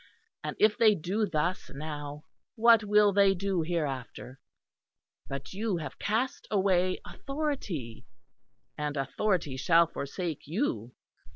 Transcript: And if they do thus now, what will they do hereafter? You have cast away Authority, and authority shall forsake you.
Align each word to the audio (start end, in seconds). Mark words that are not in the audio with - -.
And 0.43 0.55
if 0.59 0.79
they 0.79 0.95
do 0.95 1.27
thus 1.27 1.69
now, 1.69 2.25
what 2.55 2.83
will 2.83 3.13
they 3.13 3.35
do 3.35 3.61
hereafter? 3.61 4.39
You 5.51 5.77
have 5.77 5.99
cast 5.99 6.47
away 6.49 6.99
Authority, 7.05 8.07
and 8.75 8.97
authority 8.97 9.57
shall 9.57 9.85
forsake 9.85 10.47
you. 10.47 10.95